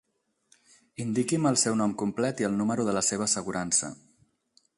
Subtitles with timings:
[1.03, 3.93] Indiqui'm el seu nom complet i el número de la seva assegurança.